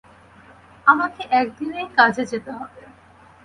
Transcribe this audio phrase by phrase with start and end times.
[0.87, 2.81] আমাকে এক দিনেই কাজে যেতে হবে।